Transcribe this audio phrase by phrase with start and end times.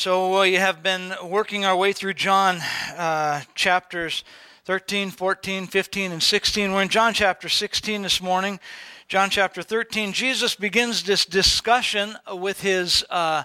[0.00, 2.56] So we have been working our way through John
[2.96, 4.24] uh, chapters
[4.64, 6.72] 13, 14, 15, and 16.
[6.72, 8.60] We're in John chapter 16 this morning.
[9.08, 13.42] John chapter 13, Jesus begins this discussion with his uh,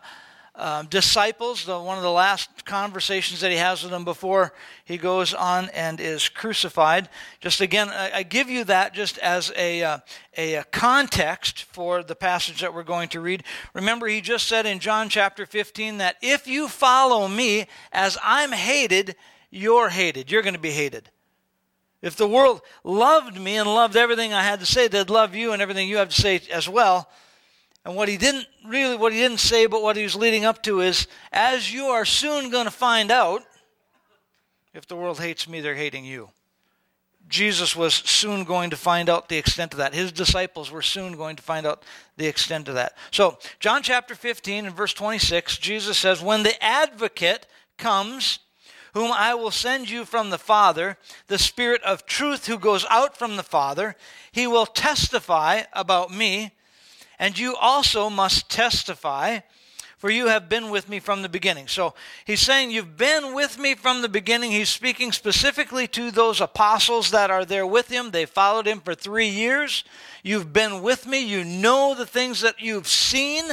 [0.57, 4.53] uh, disciples, the, one of the last conversations that he has with them before
[4.85, 7.09] he goes on and is crucified.
[7.39, 9.99] Just again, I, I give you that just as a, uh,
[10.37, 13.43] a, a context for the passage that we're going to read.
[13.73, 18.51] Remember, he just said in John chapter 15 that if you follow me as I'm
[18.51, 19.15] hated,
[19.49, 20.31] you're hated.
[20.31, 21.09] You're going to be hated.
[22.01, 25.53] If the world loved me and loved everything I had to say, they'd love you
[25.53, 27.09] and everything you have to say as well.
[27.85, 30.63] And what he didn't really, what he didn't say, but what he was leading up
[30.63, 33.43] to is, as you are soon going to find out,
[34.73, 36.29] if the world hates me, they're hating you.
[37.27, 39.93] Jesus was soon going to find out the extent of that.
[39.93, 41.83] His disciples were soon going to find out
[42.17, 42.93] the extent of that.
[43.11, 48.39] So, John chapter 15 and verse 26, Jesus says, When the advocate comes,
[48.93, 53.17] whom I will send you from the Father, the Spirit of truth who goes out
[53.17, 53.95] from the Father,
[54.31, 56.51] he will testify about me
[57.19, 59.39] and you also must testify,
[59.97, 61.67] for you have been with me from the beginning.
[61.67, 61.93] So
[62.25, 64.51] he's saying, You've been with me from the beginning.
[64.51, 68.11] He's speaking specifically to those apostles that are there with him.
[68.11, 69.83] They followed him for three years.
[70.23, 71.25] You've been with me.
[71.25, 73.45] You know the things that you've seen.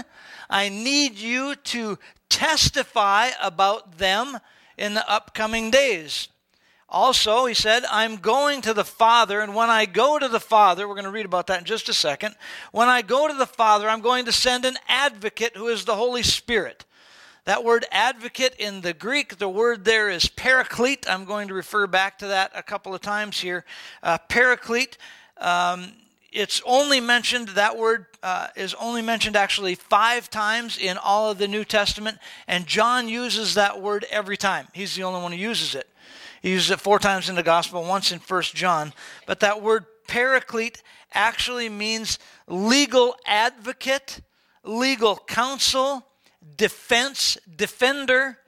[0.50, 4.38] I need you to testify about them
[4.76, 6.28] in the upcoming days.
[6.92, 10.86] Also, he said, I'm going to the Father, and when I go to the Father,
[10.86, 12.34] we're going to read about that in just a second.
[12.70, 15.96] When I go to the Father, I'm going to send an advocate who is the
[15.96, 16.84] Holy Spirit.
[17.46, 21.08] That word advocate in the Greek, the word there is paraclete.
[21.08, 23.64] I'm going to refer back to that a couple of times here.
[24.02, 24.98] Uh, paraclete,
[25.38, 25.92] um,
[26.30, 31.38] it's only mentioned, that word uh, is only mentioned actually five times in all of
[31.38, 34.68] the New Testament, and John uses that word every time.
[34.74, 35.88] He's the only one who uses it.
[36.42, 38.92] He uses it four times in the gospel, once in First John.
[39.26, 40.82] But that word paraclete
[41.14, 42.18] actually means
[42.48, 44.20] legal advocate,
[44.64, 46.04] legal counsel,
[46.56, 48.38] defense, defender,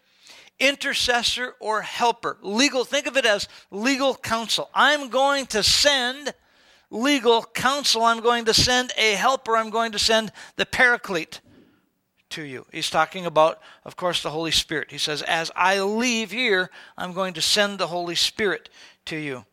[0.59, 2.37] intercessor, or helper.
[2.43, 4.69] Legal, think of it as legal counsel.
[4.75, 6.35] I'm going to send
[6.91, 8.03] legal counsel.
[8.03, 9.57] I'm going to send a helper.
[9.57, 11.41] I'm going to send the paraclete
[12.35, 12.67] to you.
[12.73, 14.91] He's talking about, of course, the Holy Spirit.
[14.91, 18.69] He says, As I leave here, I'm going to send the Holy Spirit
[19.07, 19.45] to you.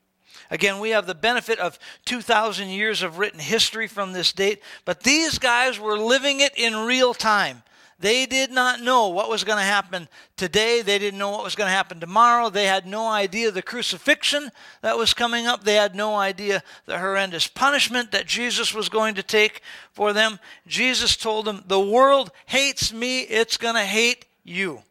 [0.50, 5.04] Again, we have the benefit of 2,000 years of written history from this date, but
[5.04, 7.64] these guys were living it in real time.
[8.02, 10.82] They did not know what was going to happen today.
[10.82, 12.50] They didn't know what was going to happen tomorrow.
[12.50, 14.52] They had no idea the crucifixion
[14.82, 15.64] that was coming up.
[15.64, 19.62] They had no idea the horrendous punishment that Jesus was going to take
[19.94, 20.40] for them.
[20.68, 24.82] Jesus told them, The world hates me, it's going to hate you.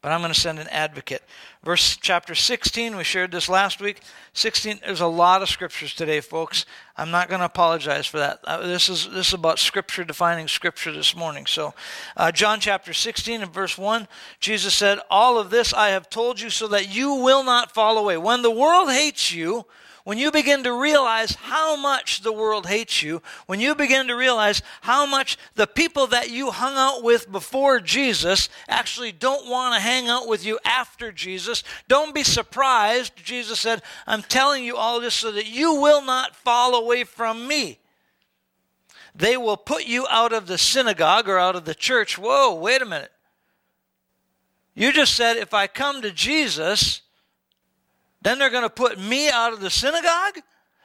[0.00, 1.24] But I'm going to send an advocate.
[1.64, 4.00] Verse chapter 16, we shared this last week.
[4.32, 6.64] 16, there's a lot of scriptures today, folks.
[6.96, 8.38] I'm not going to apologize for that.
[8.44, 11.46] Uh, this is this is about scripture defining scripture this morning.
[11.46, 11.74] So,
[12.16, 14.06] uh, John chapter 16 and verse 1,
[14.38, 17.98] Jesus said, All of this I have told you so that you will not fall
[17.98, 18.16] away.
[18.16, 19.66] When the world hates you,
[20.08, 24.14] when you begin to realize how much the world hates you, when you begin to
[24.14, 29.74] realize how much the people that you hung out with before Jesus actually don't want
[29.74, 33.22] to hang out with you after Jesus, don't be surprised.
[33.22, 37.46] Jesus said, I'm telling you all this so that you will not fall away from
[37.46, 37.78] me.
[39.14, 42.16] They will put you out of the synagogue or out of the church.
[42.16, 43.12] Whoa, wait a minute.
[44.74, 47.02] You just said, if I come to Jesus,
[48.22, 50.38] then they're going to put me out of the synagogue?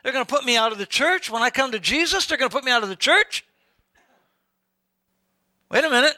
[0.03, 1.29] They're going to put me out of the church?
[1.29, 3.45] When I come to Jesus, they're going to put me out of the church?
[5.71, 6.15] Wait a minute.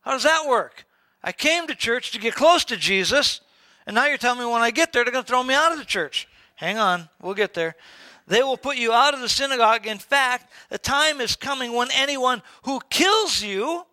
[0.00, 0.86] How does that work?
[1.22, 3.40] I came to church to get close to Jesus,
[3.86, 5.72] and now you're telling me when I get there, they're going to throw me out
[5.72, 6.26] of the church.
[6.56, 7.76] Hang on, we'll get there.
[8.26, 9.86] They will put you out of the synagogue.
[9.86, 13.84] In fact, the time is coming when anyone who kills you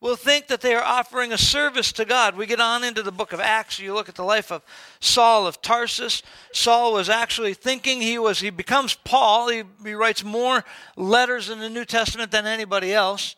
[0.00, 2.36] will think that they are offering a service to God.
[2.36, 3.78] We get on into the book of Acts.
[3.78, 4.62] You look at the life of
[4.98, 6.22] Saul of Tarsus.
[6.52, 9.48] Saul was actually thinking he was, he becomes Paul.
[9.48, 10.64] He, he writes more
[10.96, 13.36] letters in the New Testament than anybody else.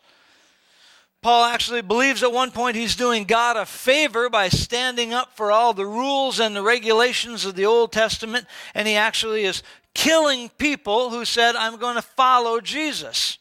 [1.21, 5.53] Paul actually believes at one point he's doing God a favor by standing up for
[5.53, 9.63] all the rules and the regulations of the Old Testament, and he actually is
[9.95, 13.39] killing people who said, I'm going to follow Jesus.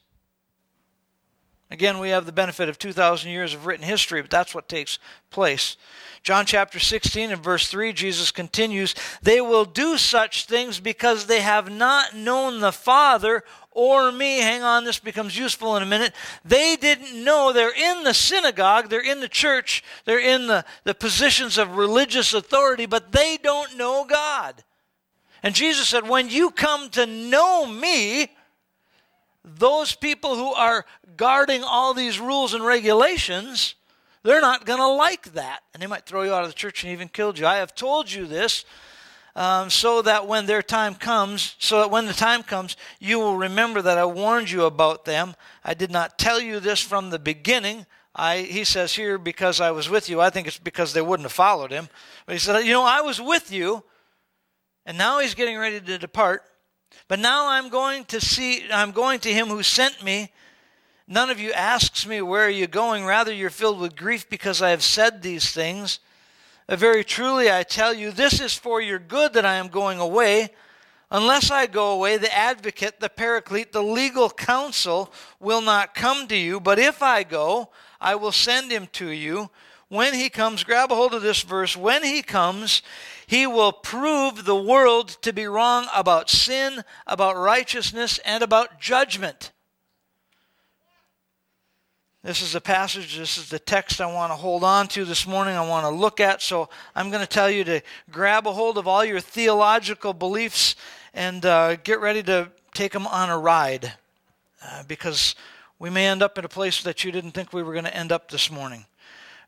[1.71, 4.99] Again, we have the benefit of 2,000 years of written history, but that's what takes
[5.29, 5.77] place.
[6.21, 11.39] John chapter 16 and verse 3, Jesus continues, They will do such things because they
[11.39, 14.39] have not known the Father or me.
[14.39, 16.13] Hang on, this becomes useful in a minute.
[16.43, 20.93] They didn't know they're in the synagogue, they're in the church, they're in the, the
[20.93, 24.61] positions of religious authority, but they don't know God.
[25.41, 28.27] And Jesus said, When you come to know me,
[29.43, 30.85] those people who are
[31.17, 33.75] guarding all these rules and regulations,
[34.23, 35.61] they're not going to like that.
[35.73, 37.45] And they might throw you out of the church and even kill you.
[37.45, 38.65] I have told you this
[39.35, 43.37] um, so that when their time comes, so that when the time comes, you will
[43.37, 45.35] remember that I warned you about them.
[45.63, 47.85] I did not tell you this from the beginning.
[48.13, 50.19] I, he says here, because I was with you.
[50.19, 51.87] I think it's because they wouldn't have followed him.
[52.25, 53.83] But he said, You know, I was with you,
[54.85, 56.43] and now he's getting ready to depart.
[57.07, 60.31] But now I'm going to see, I'm going to him who sent me.
[61.11, 63.03] None of you asks me, Where are you going?
[63.03, 65.99] Rather, you're filled with grief because I have said these things.
[66.69, 69.99] Uh, very truly, I tell you, this is for your good that I am going
[69.99, 70.51] away.
[71.11, 76.35] Unless I go away, the advocate, the paraclete, the legal counsel will not come to
[76.37, 76.61] you.
[76.61, 79.49] But if I go, I will send him to you.
[79.89, 81.75] When he comes, grab a hold of this verse.
[81.75, 82.81] When he comes,
[83.27, 89.51] he will prove the world to be wrong about sin, about righteousness, and about judgment.
[92.23, 95.25] This is the passage, this is the text I want to hold on to this
[95.25, 96.39] morning, I want to look at.
[96.43, 97.81] So I'm going to tell you to
[98.11, 100.75] grab a hold of all your theological beliefs
[101.15, 103.93] and uh, get ready to take them on a ride
[104.63, 105.33] uh, because
[105.79, 107.97] we may end up in a place that you didn't think we were going to
[107.97, 108.85] end up this morning.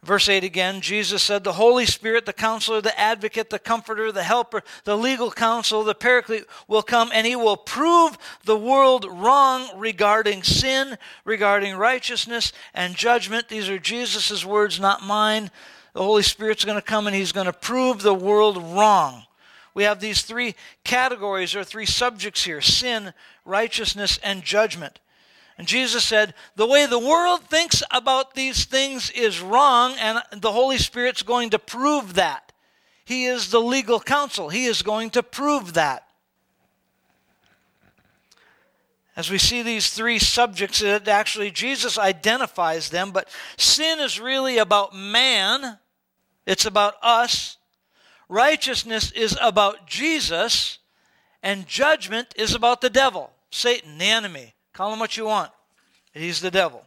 [0.03, 4.23] Verse 8 again, Jesus said, The Holy Spirit, the counselor, the advocate, the comforter, the
[4.23, 9.69] helper, the legal counsel, the paraclete will come and he will prove the world wrong
[9.77, 13.47] regarding sin, regarding righteousness and judgment.
[13.47, 15.49] These are Jesus' words, not mine.
[15.93, 19.23] The Holy Spirit's going to come and he's going to prove the world wrong.
[19.73, 23.13] We have these three categories or three subjects here sin,
[23.45, 24.99] righteousness, and judgment.
[25.57, 30.51] And Jesus said, The way the world thinks about these things is wrong, and the
[30.51, 32.51] Holy Spirit's going to prove that.
[33.05, 36.07] He is the legal counsel, He is going to prove that.
[39.15, 44.57] As we see these three subjects, it actually Jesus identifies them, but sin is really
[44.57, 45.77] about man,
[46.47, 47.57] it's about us.
[48.27, 50.79] Righteousness is about Jesus,
[51.43, 54.55] and judgment is about the devil, Satan, the enemy.
[54.73, 55.51] Call him what you want.
[56.13, 56.83] He's the devil.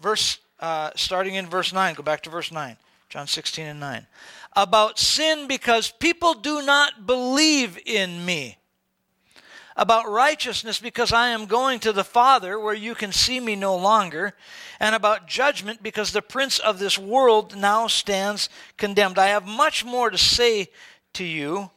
[0.00, 2.76] Verse, uh, starting in verse 9, go back to verse 9,
[3.08, 4.06] John 16 and 9.
[4.54, 8.58] About sin because people do not believe in me.
[9.76, 13.76] About righteousness because I am going to the Father where you can see me no
[13.76, 14.32] longer.
[14.80, 19.18] And about judgment because the prince of this world now stands condemned.
[19.18, 20.68] I have much more to say
[21.14, 21.70] to you,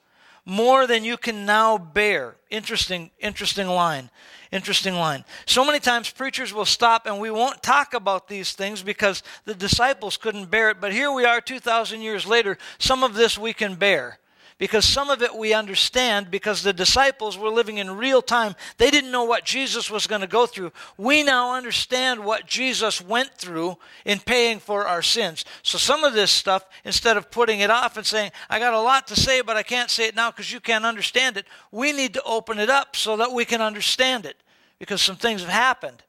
[0.45, 2.35] more than you can now bear.
[2.49, 4.09] Interesting, interesting line.
[4.51, 5.25] Interesting line.
[5.45, 9.53] So many times preachers will stop and we won't talk about these things because the
[9.53, 10.81] disciples couldn't bear it.
[10.81, 12.57] But here we are 2,000 years later.
[12.79, 14.19] Some of this we can bear
[14.59, 18.55] because some of it we understand because the disciples were living in real time.
[18.77, 20.71] They didn't know what Jesus was going to go through.
[20.97, 25.45] We now understand what Jesus went through in paying for our sins.
[25.63, 28.81] So some of this stuff, instead of putting it off and saying, I got a
[28.81, 31.93] lot to say, but I can't say it now because you can't understand it, we
[31.93, 34.35] need to open it up so that we can understand it
[34.77, 36.03] because some things have happened.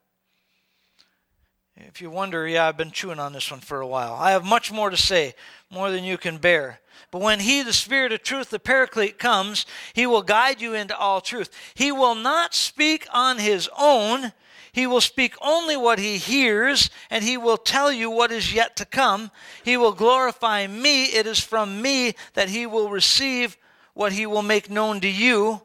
[1.87, 4.15] If you wonder, yeah, I've been chewing on this one for a while.
[4.15, 5.35] I have much more to say,
[5.71, 6.81] more than you can bear.
[7.11, 10.97] But when He, the Spirit of truth, the Paraclete, comes, He will guide you into
[10.97, 11.51] all truth.
[11.75, 14.33] He will not speak on His own.
[14.73, 18.77] He will speak only what He hears, and He will tell you what is yet
[18.77, 19.31] to come.
[19.65, 21.05] He will glorify me.
[21.07, 23.57] It is from me that He will receive
[23.95, 25.63] what He will make known to you.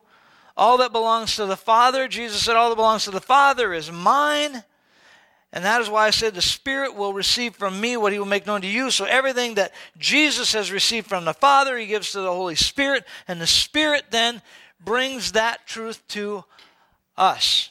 [0.57, 3.91] All that belongs to the Father, Jesus said, all that belongs to the Father is
[3.91, 4.63] mine.
[5.55, 8.25] And that is why I said the Spirit will receive from me what he will
[8.25, 8.91] make known to you.
[8.91, 13.05] So everything that Jesus has received from the Father, he gives to the Holy Spirit.
[13.25, 14.41] And the Spirit then
[14.83, 16.43] brings that truth to
[17.17, 17.69] us.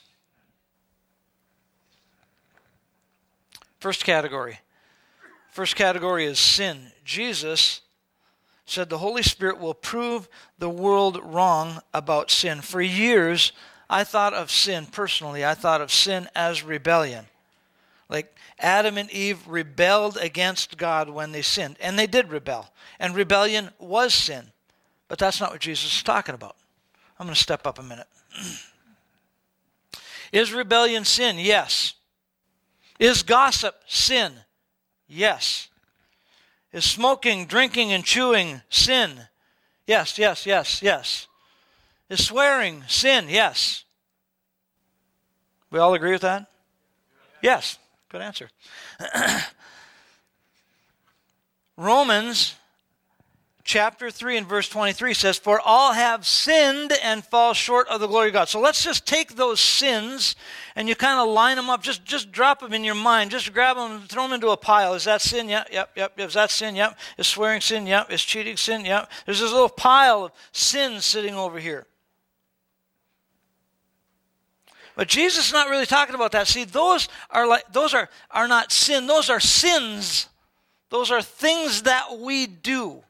[3.81, 4.61] First category.
[5.51, 6.91] First category is sin.
[7.05, 7.83] Jesus
[8.65, 10.27] said the Holy Spirit will prove
[10.59, 12.63] the world wrong about sin.
[12.63, 13.53] For years,
[13.91, 17.27] I thought of sin personally, I thought of sin as rebellion.
[18.09, 22.71] Like Adam and Eve rebelled against God when they sinned, and they did rebel.
[22.99, 24.53] And rebellion was sin.
[25.09, 26.57] But that's not what Jesus is talking about.
[27.19, 28.09] I'm going to step up a minute.
[30.33, 31.39] is rebellion sin?
[31.39, 31.95] Yes.
[32.99, 34.33] Is gossip sin?
[35.09, 35.69] Yes.
[36.73, 39.21] Is smoking, drinking, and chewing sin?
[39.87, 41.29] Yes, yes, yes, yes.
[42.09, 43.27] Is swearing sin?
[43.29, 43.85] Yes.
[45.71, 46.47] We all agree with that?
[47.43, 47.79] Yes.
[48.15, 48.49] Good answer.
[51.77, 52.55] Romans
[53.65, 58.07] chapter 3 and verse 23 says, For all have sinned and fall short of the
[58.07, 58.49] glory of God.
[58.49, 60.37] So let's just take those sins
[60.77, 61.83] and you kind of line them up.
[61.83, 63.33] Just, just drop them in your mind.
[63.33, 64.95] Just grab them and throw them into a pile.
[64.95, 65.49] Is that sin?
[65.49, 66.21] Yep, yep, yep.
[66.21, 66.77] Is that sin?
[66.77, 66.97] Yep.
[67.19, 67.85] Is swearing sin?
[67.85, 68.13] Yep.
[68.13, 68.85] Is cheating sin?
[68.85, 69.11] Yep.
[69.27, 71.85] There's this little pile of sins sitting over here.
[74.97, 76.47] But Jesus is not really talking about that.
[76.47, 80.29] See, those are like those are, are not sin, those are sins.
[80.91, 83.03] Those are things that we do.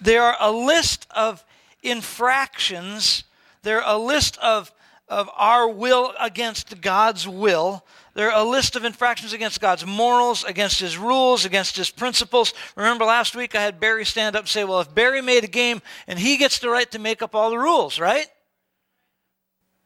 [0.00, 1.44] They are a list of
[1.82, 3.24] infractions.
[3.62, 4.72] They're a list of,
[5.08, 7.84] of our will against God's will.
[8.18, 12.52] They're a list of infractions against God's morals, against His rules, against His principles.
[12.74, 15.46] Remember last week I had Barry stand up and say, Well, if Barry made a
[15.46, 18.26] game and he gets the right to make up all the rules, right?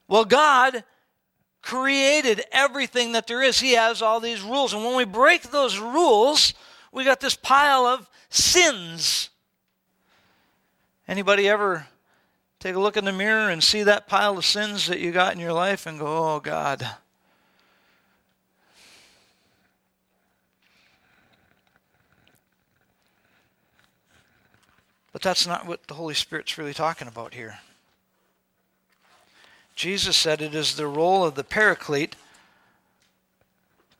[0.08, 0.82] Well, God
[1.60, 3.60] created everything that there is.
[3.60, 4.72] He has all these rules.
[4.72, 6.54] And when we break those rules,
[6.90, 9.28] we got this pile of sins.
[11.06, 11.86] Anybody ever
[12.60, 15.34] take a look in the mirror and see that pile of sins that you got
[15.34, 16.88] in your life and go, oh, God.
[25.22, 27.60] But that's not what the Holy Spirit's really talking about here.
[29.76, 32.16] Jesus said it is the role of the paraclete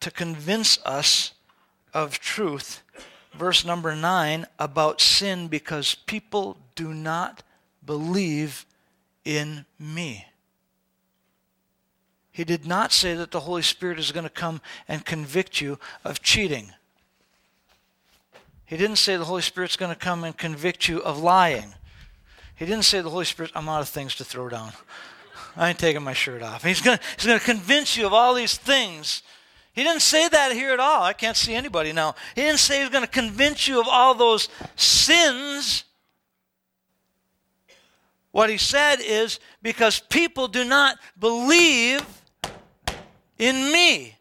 [0.01, 1.33] to convince us
[1.95, 2.83] of truth.
[3.35, 7.45] Verse number 9 about sin because people do not
[7.87, 8.67] believe
[9.25, 10.27] in me.
[12.33, 15.79] He did not say that the Holy Spirit is going to come and convict you
[16.05, 16.73] of cheating.
[18.65, 21.75] He didn't say the Holy Spirit's going to come and convict you of lying.
[22.55, 24.73] He didn't say the Holy Spirit, I'm out of things to throw down.
[25.57, 26.65] I ain't taking my shirt off.
[26.65, 29.23] He's going he's to convince you of all these things.
[29.73, 31.03] He didn't say that here at all.
[31.03, 32.15] I can't see anybody now.
[32.35, 35.85] He didn't say he's going to convince you of all those sins.
[38.31, 42.05] What he said is because people do not believe
[43.39, 44.17] in me.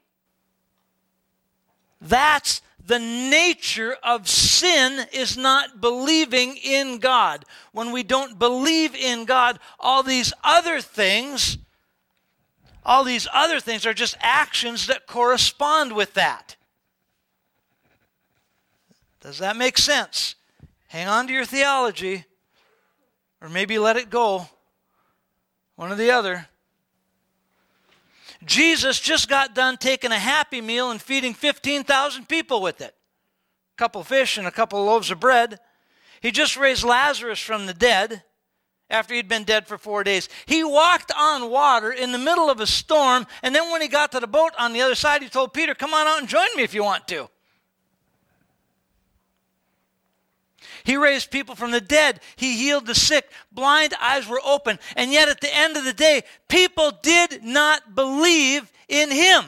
[2.00, 7.44] That's the nature of sin is not believing in God.
[7.72, 11.58] When we don't believe in God, all these other things,
[12.84, 16.56] all these other things are just actions that correspond with that.
[19.20, 20.34] Does that make sense?
[20.88, 22.24] Hang on to your theology,
[23.40, 24.48] or maybe let it go.
[25.76, 26.48] One or the other.
[28.44, 32.94] Jesus just got done taking a happy meal and feeding 15,000 people with it.
[33.74, 35.60] A couple fish and a couple loaves of bread.
[36.20, 38.22] He just raised Lazarus from the dead
[38.90, 40.28] after he'd been dead for four days.
[40.46, 44.12] He walked on water in the middle of a storm, and then when he got
[44.12, 46.48] to the boat on the other side, he told Peter, Come on out and join
[46.56, 47.28] me if you want to.
[50.84, 52.20] He raised people from the dead.
[52.36, 53.30] He healed the sick.
[53.50, 54.78] Blind eyes were open.
[54.96, 59.44] And yet, at the end of the day, people did not believe in him.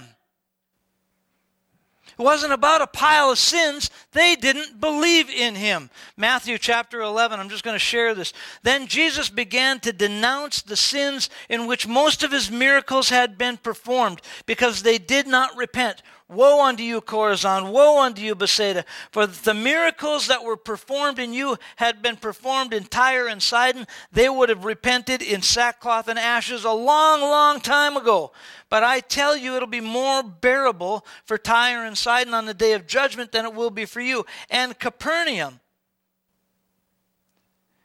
[2.16, 3.90] It wasn't about a pile of sins.
[4.12, 5.90] They didn't believe in him.
[6.16, 8.32] Matthew chapter 11, I'm just going to share this.
[8.62, 13.56] Then Jesus began to denounce the sins in which most of his miracles had been
[13.56, 16.02] performed because they did not repent.
[16.28, 17.70] Woe unto you, Chorazin!
[17.70, 18.86] Woe unto you, Bethsaida!
[19.12, 23.86] For the miracles that were performed in you had been performed in Tyre and Sidon,
[24.10, 28.32] they would have repented in sackcloth and ashes a long, long time ago.
[28.70, 32.72] But I tell you, it'll be more bearable for Tyre and Sidon on the day
[32.72, 34.24] of judgment than it will be for you.
[34.48, 35.60] And Capernaum.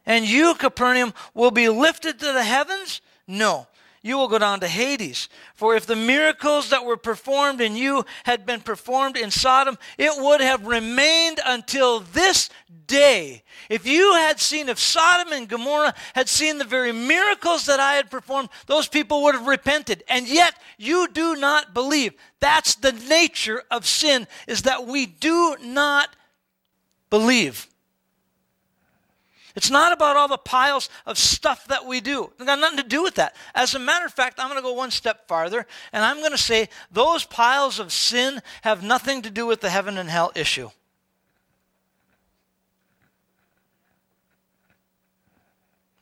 [0.06, 3.02] And you, Capernaum, will be lifted to the heavens?
[3.28, 3.68] No
[4.02, 5.30] you will go down to Hades.
[5.56, 10.12] For if the miracles that were performed in you had been performed in Sodom, it
[10.22, 12.50] would have remained until this
[12.88, 13.44] day.
[13.70, 17.94] If you had seen, if Sodom and Gomorrah had seen the very miracles that I
[17.94, 20.04] had performed, those people would have repented.
[20.10, 22.14] And yet you do not believe.
[22.40, 26.10] That's the nature of sin, is that we do not
[27.10, 27.69] believe.
[29.60, 32.32] It's not about all the piles of stuff that we do.
[32.38, 33.36] It's got nothing to do with that.
[33.54, 36.32] As a matter of fact, I'm going to go one step farther, and I'm going
[36.32, 40.32] to say those piles of sin have nothing to do with the heaven and hell
[40.34, 40.70] issue.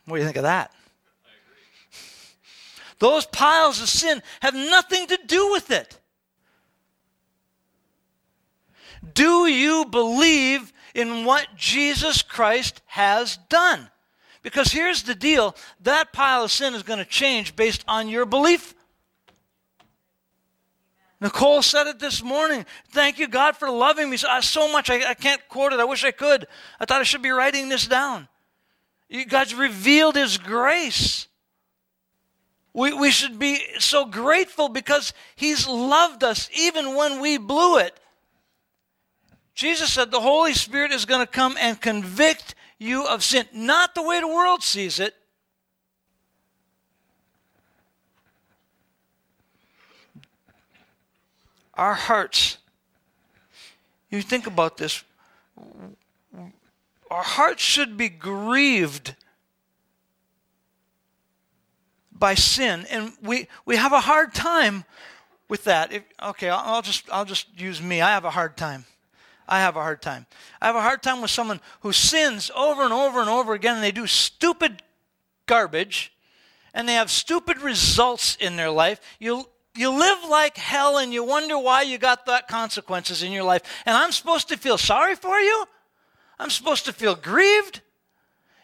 [0.05, 0.71] What do you think of that?
[2.99, 5.99] Those piles of sin have nothing to do with it.
[9.15, 13.89] Do you believe in what Jesus Christ has done.
[14.41, 18.25] Because here's the deal that pile of sin is going to change based on your
[18.25, 18.73] belief.
[21.21, 22.65] Nicole said it this morning.
[22.89, 24.89] Thank you, God, for loving me uh, so much.
[24.89, 25.79] I, I can't quote it.
[25.79, 26.47] I wish I could.
[26.79, 28.27] I thought I should be writing this down.
[29.29, 31.27] God's revealed His grace.
[32.73, 37.99] We, we should be so grateful because He's loved us even when we blew it.
[39.57, 43.95] Jesus said the Holy Spirit is going to come and convict you of sin, not
[43.95, 45.15] the way the world sees it.
[51.73, 52.59] Our hearts,
[54.11, 55.03] you think about this,
[57.09, 59.15] our hearts should be grieved
[62.11, 64.85] by sin and we, we have a hard time
[65.49, 65.91] with that.
[65.91, 68.01] If, okay I'll just i'll just use me.
[68.01, 68.85] I have a hard time
[69.47, 70.25] i have a hard time
[70.61, 73.75] i have a hard time with someone who sins over and over and over again
[73.75, 74.81] and they do stupid
[75.45, 76.13] garbage
[76.73, 81.23] and they have stupid results in their life you you live like hell and you
[81.23, 85.15] wonder why you got that consequences in your life and i'm supposed to feel sorry
[85.15, 85.65] for you
[86.39, 87.81] i'm supposed to feel grieved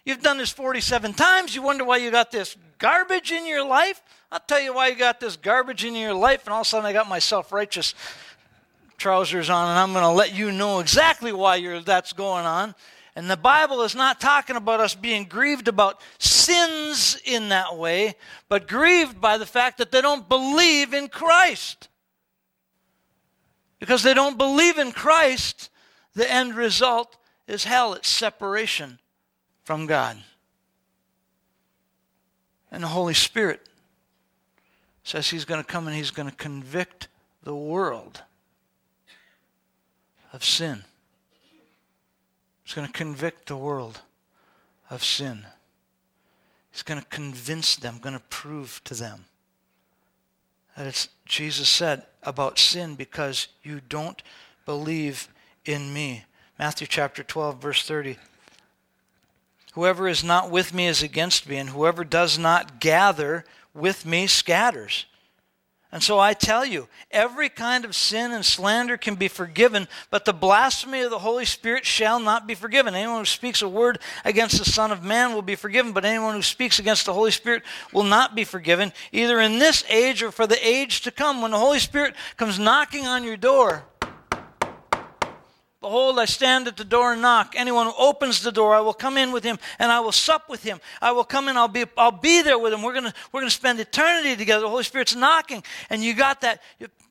[0.05, 1.55] You've done this 47 times.
[1.55, 4.01] You wonder why you got this garbage in your life.
[4.31, 6.45] I'll tell you why you got this garbage in your life.
[6.45, 7.95] And all of a sudden, I got my self righteous
[8.97, 12.75] trousers on, and I'm going to let you know exactly why that's going on.
[13.15, 18.15] And the Bible is not talking about us being grieved about sins in that way,
[18.49, 21.89] but grieved by the fact that they don't believe in Christ.
[23.79, 25.69] Because they don't believe in Christ,
[26.15, 28.97] the end result is hell, it's separation
[29.63, 30.17] from God.
[32.71, 33.61] And the Holy Spirit
[35.03, 37.09] says He's going to come and He's going to convict
[37.43, 38.23] the world
[40.33, 40.83] of sin.
[42.63, 44.01] He's going to convict the world
[44.89, 45.45] of sin.
[46.71, 49.25] He's going to convince them, going to prove to them
[50.75, 54.21] that it's Jesus said about sin because you don't
[54.65, 55.27] believe
[55.65, 56.25] in me.
[56.57, 58.17] Matthew chapter 12, verse 30.
[59.73, 64.27] Whoever is not with me is against me, and whoever does not gather with me
[64.27, 65.05] scatters.
[65.93, 70.25] And so I tell you, every kind of sin and slander can be forgiven, but
[70.25, 72.95] the blasphemy of the Holy Spirit shall not be forgiven.
[72.95, 76.33] Anyone who speaks a word against the Son of Man will be forgiven, but anyone
[76.33, 80.31] who speaks against the Holy Spirit will not be forgiven, either in this age or
[80.31, 81.43] for the age to come.
[81.43, 83.83] When the Holy Spirit comes knocking on your door,
[85.83, 87.55] Behold, I stand at the door and knock.
[87.57, 90.47] Anyone who opens the door, I will come in with him and I will sup
[90.47, 90.79] with him.
[91.01, 92.83] I will come in, I'll be, I'll be there with him.
[92.83, 94.61] We're going we're gonna spend eternity together.
[94.61, 96.61] The Holy Spirit's knocking, and you got that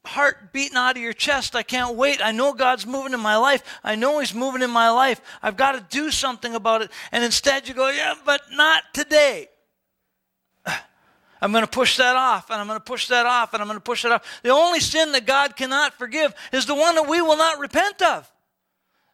[0.06, 1.54] heart beating out of your chest.
[1.54, 2.24] I can't wait.
[2.24, 3.62] I know God's moving in my life.
[3.84, 5.20] I know He's moving in my life.
[5.42, 6.90] I've got to do something about it.
[7.12, 9.50] And instead, you go, yeah, but not today.
[11.42, 13.68] I'm going to push that off, and I'm going to push that off, and I'm
[13.68, 14.40] going to push that off.
[14.42, 18.00] The only sin that God cannot forgive is the one that we will not repent
[18.00, 18.31] of.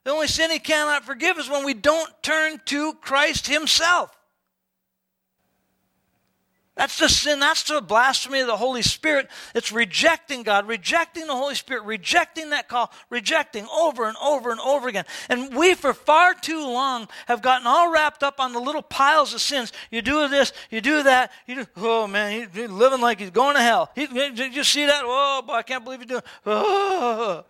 [0.05, 4.15] The only sin he cannot forgive is when we don't turn to Christ himself.
[6.79, 7.41] That's the sin.
[7.41, 9.29] That's the blasphemy of the Holy Spirit.
[9.53, 14.61] It's rejecting God, rejecting the Holy Spirit, rejecting that call, rejecting over and over and
[14.61, 15.05] over again.
[15.29, 19.35] And we, for far too long, have gotten all wrapped up on the little piles
[19.35, 19.73] of sins.
[19.91, 21.33] You do this, you do that.
[21.49, 23.91] You do, oh man, he's living like he's going to hell.
[23.97, 25.03] He, did you see that?
[25.05, 26.23] Oh boy, I can't believe you're doing.
[26.47, 27.45] Oh.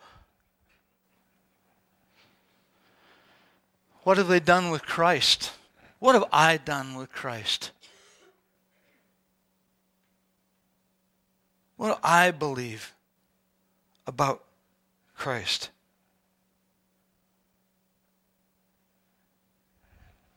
[4.09, 5.53] What have they done with Christ?
[5.99, 7.73] What have I done with Christ?
[11.77, 12.94] What do I believe
[14.07, 14.44] about
[15.14, 15.68] Christ?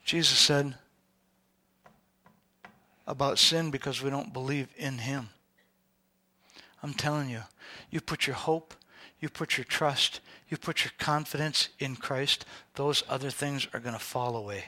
[0.03, 0.75] Jesus said
[3.07, 5.29] about sin because we don't believe in Him.
[6.83, 7.43] I'm telling you,
[7.89, 8.73] you put your hope,
[9.21, 10.19] you put your trust,
[10.51, 14.65] you put your confidence in Christ, those other things are going to fall away.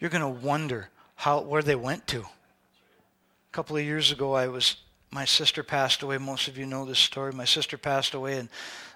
[0.00, 2.22] You're going to wonder how where they went to.
[2.22, 4.76] A couple of years ago, I was
[5.12, 6.18] my sister passed away.
[6.18, 7.32] Most of you know this story.
[7.32, 8.48] My sister passed away, and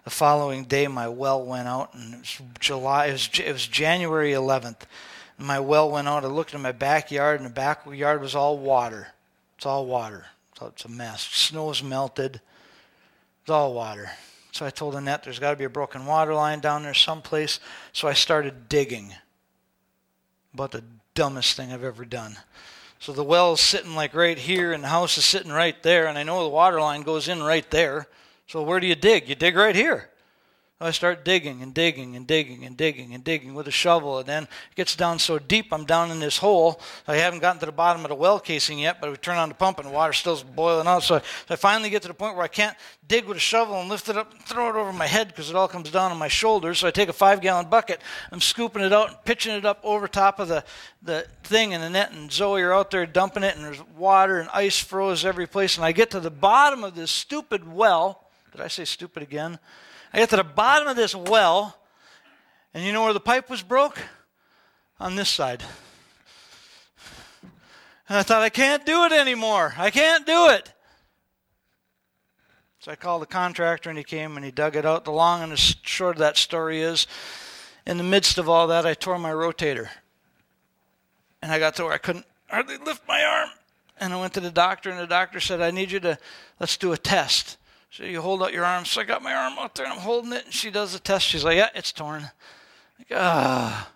[0.03, 3.07] the following day, my well went out, and it was July.
[3.07, 4.81] It was, it was January 11th.
[5.37, 6.25] And my well went out.
[6.25, 9.09] I looked in my backyard, and the backyard was all water.
[9.57, 10.27] It's all water.
[10.61, 11.23] It's a mess.
[11.23, 12.41] Snow's melted.
[13.43, 14.11] It's all water.
[14.59, 17.61] So I told Annette there's got to be a broken water line down there someplace.
[17.93, 19.15] So I started digging.
[20.53, 20.83] About the
[21.15, 22.37] dumbest thing I've ever done.
[22.99, 26.19] So the well's sitting like right here, and the house is sitting right there, and
[26.19, 28.09] I know the water line goes in right there.
[28.49, 29.29] So where do you dig?
[29.29, 30.11] You dig right here.
[30.81, 34.29] I start digging and digging and digging and digging and digging with a shovel, and
[34.29, 36.81] then it gets down so deep I'm down in this hole.
[37.09, 39.49] I haven't gotten to the bottom of the well casing yet, but we turn on
[39.49, 41.03] the pump and the water's still boiling out.
[41.03, 42.77] So I, so I finally get to the point where I can't
[43.09, 45.51] dig with a shovel and lift it up and throw it over my head because
[45.51, 46.79] it all comes down on my shoulders.
[46.79, 49.81] So I take a five gallon bucket, I'm scooping it out and pitching it up
[49.83, 50.63] over top of the,
[51.03, 54.49] the thing and Annette, and Zoe are out there dumping it, and there's water and
[54.55, 55.77] ice froze every place.
[55.77, 58.29] And I get to the bottom of this stupid well.
[58.53, 59.59] Did I say stupid again?
[60.13, 61.79] I get to the bottom of this well,
[62.73, 63.99] and you know where the pipe was broke?
[65.01, 65.63] On this side.
[68.09, 69.75] And I thought, I can't do it anymore.
[69.77, 70.73] I can't do it.
[72.81, 75.05] So I called the contractor, and he came and he dug it out.
[75.05, 77.07] The long and the short of that story is,
[77.87, 79.89] in the midst of all that, I tore my rotator.
[81.43, 83.51] And I got to where I couldn't hardly lift my arm.
[84.01, 86.19] And I went to the doctor, and the doctor said, I need you to,
[86.59, 87.58] let's do a test.
[87.91, 88.85] So you hold out your arm.
[88.85, 90.99] So I got my arm out there and I'm holding it, and she does the
[90.99, 91.27] test.
[91.27, 92.31] She's like, "Yeah, it's torn."
[92.99, 93.91] Like, ah.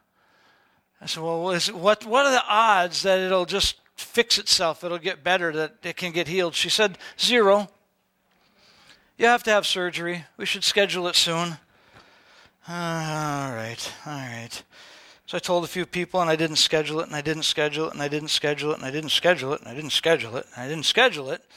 [1.01, 4.85] I said, "Well, what what are the odds that it'll just fix itself?
[4.85, 5.53] It'll get better.
[5.53, 7.69] That it can get healed?" She said, zero.
[9.19, 10.25] You have to have surgery.
[10.37, 11.59] We should schedule it soon."
[12.69, 14.63] Uh, all right, all right.
[15.27, 17.89] So I told a few people, and I didn't schedule it, and I didn't schedule
[17.89, 20.37] it, and I didn't schedule it, and I didn't schedule it, and I didn't schedule
[20.37, 21.41] it, and I didn't schedule it.
[21.41, 21.49] And I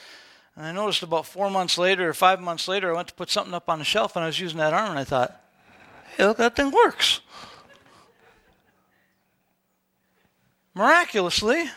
[0.71, 3.69] noticed about four months later or five months later, I went to put something up
[3.69, 5.41] on the shelf and I was using that arm and I thought,
[6.17, 7.21] hey, look, that thing works.
[10.73, 11.69] Miraculously,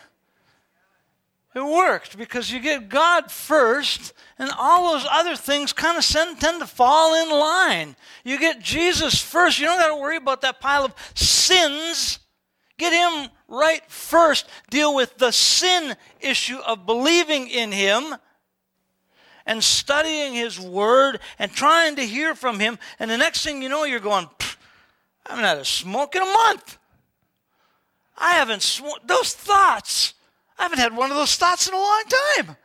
[1.55, 6.61] it worked because you get God first, and all those other things kind of tend
[6.61, 7.95] to fall in line.
[8.23, 9.59] You get Jesus first.
[9.59, 12.19] You don't got to worry about that pile of sins.
[12.77, 14.47] Get Him right first.
[14.69, 18.15] Deal with the sin issue of believing in Him
[19.45, 22.79] and studying His Word and trying to hear from Him.
[22.99, 24.27] And the next thing you know, you're going,
[25.25, 26.77] I haven't had a smoke in a month.
[28.17, 29.07] I haven't smoked.
[29.07, 30.13] Those thoughts,
[30.57, 32.03] I haven't had one of those thoughts in a long
[32.37, 32.57] time.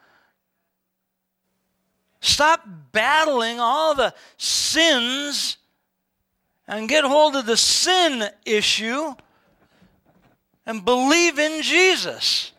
[2.20, 5.58] Stop battling all the sins
[6.66, 9.14] and get hold of the sin issue
[10.66, 12.53] and believe in Jesus.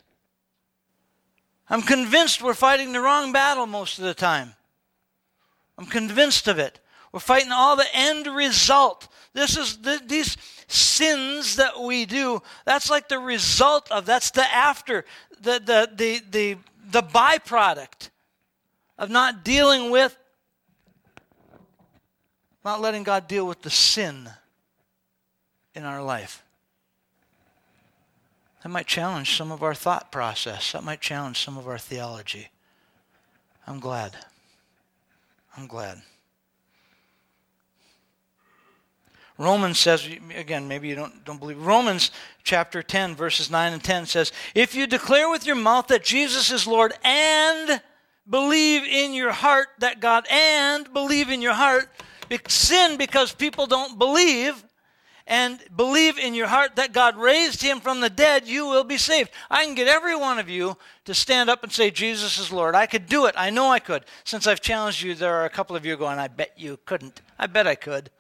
[1.70, 4.54] I'm convinced we're fighting the wrong battle most of the time.
[5.78, 6.80] I'm convinced of it.
[7.12, 9.08] We're fighting all the end result.
[9.34, 12.42] This is the, these sins that we do.
[12.66, 14.06] That's like the result of.
[14.06, 15.06] That's the after.
[15.42, 16.58] The the the the
[16.92, 18.10] the byproduct
[18.98, 20.18] of not dealing with,
[22.64, 24.30] not letting God deal with the sin
[25.74, 26.44] in our life.
[28.64, 30.72] That might challenge some of our thought process.
[30.72, 32.50] That might challenge some of our theology.
[33.68, 34.16] I'm glad.
[35.58, 36.02] I'm glad.
[39.38, 41.60] Romans says, again, maybe you don't, don't believe.
[41.60, 42.12] Romans
[42.44, 46.52] chapter 10, verses 9 and 10 says, If you declare with your mouth that Jesus
[46.52, 47.82] is Lord and
[48.30, 51.90] believe in your heart that God, and believe in your heart,
[52.48, 54.64] sin because people don't believe,
[55.28, 58.98] and believe in your heart that God raised him from the dead, you will be
[58.98, 59.32] saved.
[59.50, 62.76] I can get every one of you to stand up and say, Jesus is Lord.
[62.76, 63.34] I could do it.
[63.36, 64.06] I know I could.
[64.24, 67.22] Since I've challenged you, there are a couple of you going, I bet you couldn't.
[67.40, 68.12] I bet I could.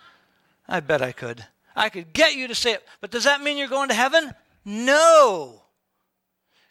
[0.67, 1.45] I bet I could.
[1.75, 2.83] I could get you to say it.
[3.01, 4.33] But does that mean you're going to heaven?
[4.63, 5.61] No.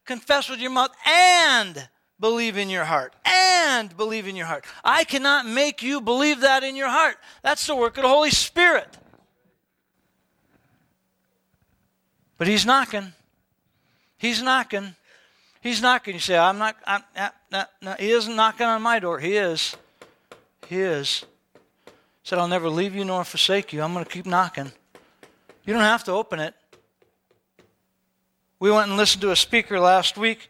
[0.04, 3.14] Confess with your mouth and believe in your heart.
[3.24, 4.64] And believe in your heart.
[4.82, 7.16] I cannot make you believe that in your heart.
[7.42, 8.98] That's the work of the Holy Spirit.
[12.36, 13.12] But he's knocking.
[14.18, 14.94] He's knocking.
[15.60, 16.14] He's knocking.
[16.14, 17.02] You say, I'm not, I'm,
[17.50, 19.18] not, no, he isn't knocking on my door.
[19.18, 19.76] He is.
[20.66, 21.24] He is.
[21.86, 21.90] He
[22.24, 23.82] Said, I'll never leave you nor forsake you.
[23.82, 24.72] I'm going to keep knocking.
[25.64, 26.54] You don't have to open it.
[28.58, 30.48] We went and listened to a speaker last week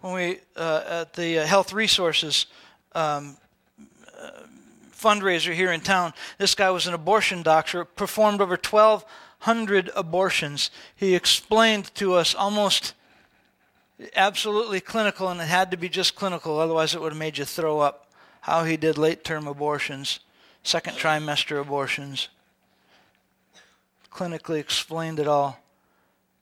[0.00, 2.46] when we uh, at the uh, Health Resources
[2.94, 3.36] um,
[4.20, 4.30] uh,
[4.96, 6.12] fundraiser here in town.
[6.38, 9.04] This guy was an abortion doctor, performed over 12
[9.42, 10.70] hundred abortions.
[10.94, 12.94] He explained to us almost
[14.14, 17.44] absolutely clinical, and it had to be just clinical, otherwise, it would have made you
[17.44, 18.08] throw up.
[18.42, 20.20] How he did late term abortions,
[20.62, 22.28] second trimester abortions.
[24.12, 25.58] Clinically explained it all.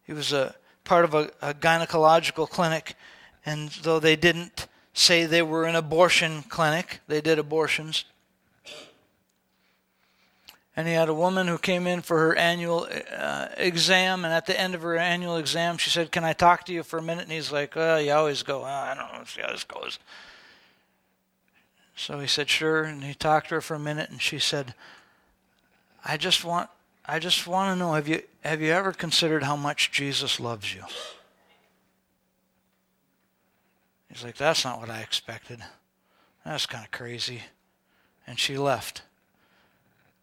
[0.07, 2.97] He was a part of a, a gynecological clinic,
[3.47, 8.05] and though they didn't say they were an abortion clinic, they did abortions
[10.77, 14.47] and he had a woman who came in for her annual uh, exam and at
[14.47, 17.03] the end of her annual exam she said can i talk to you for a
[17.03, 19.65] minute and he's like well you always go oh, i don't know see how this
[19.65, 19.99] goes
[21.97, 24.75] so he said sure and he talked to her for a minute and she said
[26.05, 26.71] I just want
[27.05, 30.75] I just want to know have you have you ever considered how much Jesus loves
[30.75, 30.83] you?
[34.09, 35.61] He's like, That's not what I expected.
[36.45, 37.43] That's kind of crazy.
[38.27, 39.03] And she left.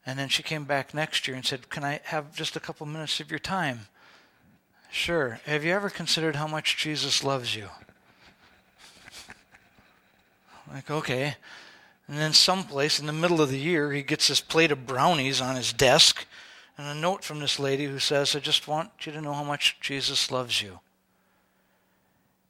[0.08, 2.86] And then she came back next year and said, Can I have just a couple
[2.86, 3.88] minutes of your time?
[4.90, 5.42] Sure.
[5.46, 7.68] Have you ever considered how much Jesus loves you?
[10.74, 11.36] Like, okay.
[12.08, 15.42] And then someplace in the middle of the year, he gets this plate of brownies
[15.42, 16.26] on his desk
[16.78, 19.44] and a note from this lady who says, I just want you to know how
[19.44, 20.80] much Jesus loves you.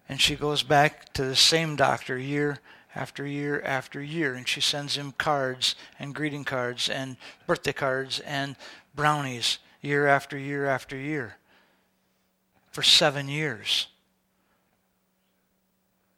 [0.07, 2.59] And she goes back to the same doctor year
[2.97, 8.19] after year after year, and she sends him cards and greeting cards and birthday cards
[8.21, 8.55] and
[8.95, 11.35] brownies year after year after year
[12.71, 13.87] for seven years.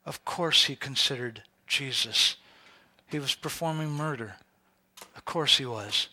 [0.06, 2.38] Of course, he considered Jesus.
[3.08, 4.36] He was performing murder.
[5.18, 6.08] Of course, he was.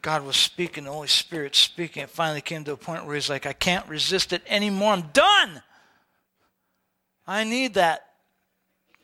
[0.00, 2.02] God was speaking, the Holy Spirit speaking.
[2.02, 4.94] It finally came to a point where he's like, I can't resist it anymore.
[4.94, 5.62] I'm done.
[7.26, 8.09] I need that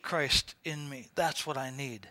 [0.07, 1.09] Christ in me.
[1.17, 2.09] That's what I need.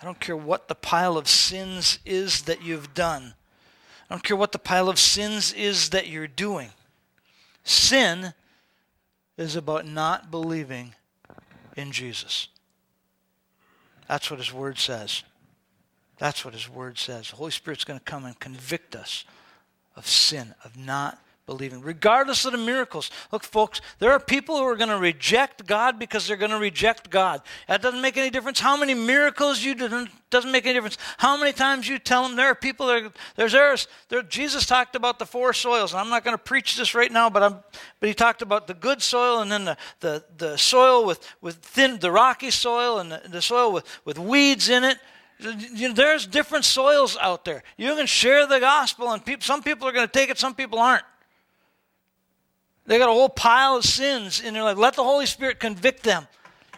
[0.00, 3.34] I don't care what the pile of sins is that you've done.
[4.08, 6.70] I don't care what the pile of sins is that you're doing.
[7.62, 8.32] Sin
[9.36, 10.94] is about not believing
[11.76, 12.48] in Jesus.
[14.08, 15.22] That's what his word says.
[16.18, 17.30] That's what his word says.
[17.30, 19.24] The Holy Spirit's going to come and convict us
[19.94, 23.10] of sin, of not believing, regardless of the miracles.
[23.30, 26.58] Look, folks, there are people who are going to reject God because they're going to
[26.58, 27.42] reject God.
[27.68, 30.06] That doesn't make any difference how many miracles you do.
[30.30, 32.36] Doesn't make any difference how many times you tell them.
[32.36, 36.00] There are people that are, there's there's there, Jesus talked about the four soils, and
[36.00, 37.58] I'm not going to preach this right now, but I'm
[38.00, 41.56] but he talked about the good soil and then the the, the soil with with
[41.56, 44.98] thin the rocky soil and the, the soil with with weeds in it.
[45.38, 47.62] There's different soils out there.
[47.76, 50.54] You can share the gospel, and people, some people are going to take it, some
[50.54, 51.04] people aren't.
[52.86, 54.76] They got a whole pile of sins in their life.
[54.76, 56.26] Let the Holy Spirit convict them.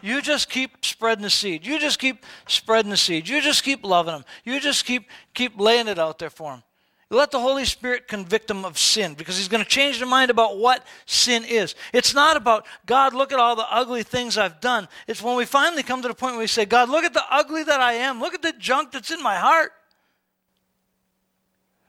[0.02, 1.66] You just keep spreading the seed.
[1.66, 3.28] You just keep spreading the seed.
[3.28, 4.24] You just keep loving them.
[4.44, 6.62] You just keep keep laying it out there for them.
[7.08, 10.30] Let the Holy Spirit convict them of sin because He's going to change their mind
[10.30, 11.76] about what sin is.
[11.92, 14.88] It's not about, God, look at all the ugly things I've done.
[15.06, 17.22] It's when we finally come to the point where we say, God, look at the
[17.30, 18.20] ugly that I am.
[18.20, 19.70] Look at the junk that's in my heart.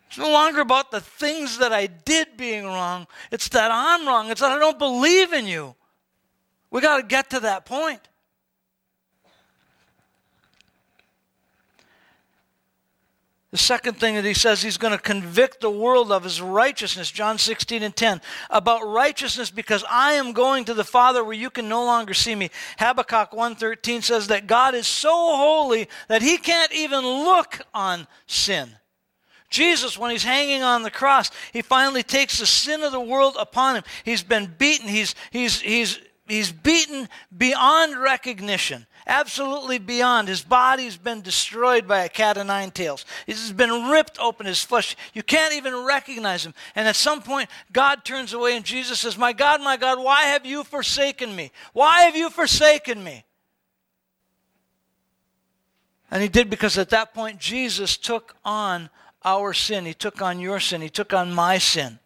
[0.07, 3.07] It's no longer about the things that I did being wrong.
[3.31, 4.31] It's that I'm wrong.
[4.31, 5.75] It's that I don't believe in you.
[6.71, 8.01] We got to get to that point.
[13.51, 17.09] The second thing that he says he's going to convict the world of is righteousness,
[17.09, 18.21] John 16 and 10.
[18.49, 22.35] About righteousness because I am going to the Father where you can no longer see
[22.35, 22.49] me.
[22.77, 28.75] Habakkuk 1:13 says that God is so holy that he can't even look on sin.
[29.49, 33.37] Jesus, when he's hanging on the cross, he finally takes the sin of the world
[33.39, 33.83] upon him.
[34.03, 34.89] He's been beaten.
[34.89, 40.27] He's, he's, he's, he's beaten beyond recognition, absolutely beyond.
[40.27, 43.05] His body's been destroyed by a cat o' nine tails.
[43.25, 44.97] He's been ripped open, his flesh.
[45.13, 46.53] You can't even recognize him.
[46.75, 50.23] And at some point, God turns away and Jesus says, My God, my God, why
[50.23, 51.51] have you forsaken me?
[51.71, 53.23] Why have you forsaken me?
[56.11, 58.89] And he did because at that point, Jesus took on
[59.23, 59.85] our sin.
[59.85, 60.81] He took on your sin.
[60.81, 61.99] He took on my sin.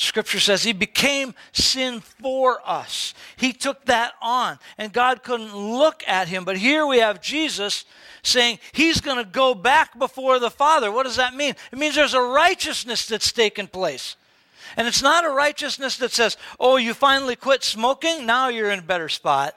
[0.00, 3.12] Scripture says he became sin for us.
[3.36, 6.46] He took that on, and God couldn't look at him.
[6.46, 7.84] But here we have Jesus
[8.22, 10.90] saying he's going to go back before the Father.
[10.90, 11.54] What does that mean?
[11.70, 14.16] It means there's a righteousness that's taken place.
[14.78, 18.78] And it's not a righteousness that says, oh, you finally quit smoking, now you're in
[18.78, 19.54] a better spot.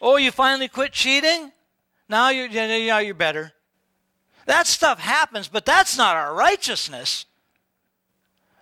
[0.00, 1.52] Oh, you finally quit cheating,
[2.10, 3.52] now you're, now you're better.
[4.46, 7.24] That stuff happens, but that's not our righteousness.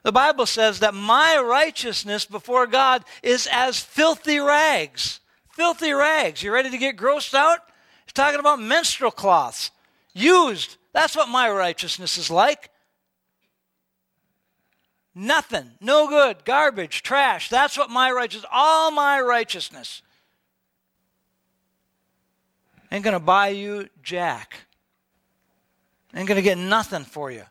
[0.03, 5.21] The Bible says that my righteousness before God is as filthy rags.
[5.53, 6.43] Filthy rags.
[6.43, 7.59] You ready to get grossed out?
[8.05, 9.71] He's talking about menstrual cloths.
[10.13, 10.77] Used.
[10.93, 12.71] That's what my righteousness is like.
[15.15, 15.73] Nothing.
[15.81, 16.45] No good.
[16.45, 17.03] Garbage.
[17.03, 17.49] Trash.
[17.49, 20.03] That's what my righteousness, all my righteousness.
[22.91, 24.61] Ain't going to buy you jack.
[26.15, 27.45] Ain't going to get nothing for you.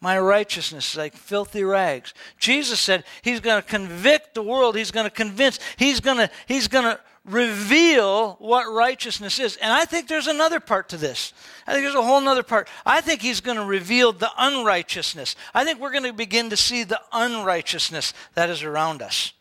[0.00, 2.14] My righteousness is like filthy rags.
[2.38, 4.76] Jesus said he's going to convict the world.
[4.76, 5.58] He's going to convince.
[5.76, 9.56] He's going to, he's going to reveal what righteousness is.
[9.56, 11.32] And I think there's another part to this.
[11.66, 12.68] I think there's a whole other part.
[12.86, 15.34] I think he's going to reveal the unrighteousness.
[15.52, 19.32] I think we're going to begin to see the unrighteousness that is around us.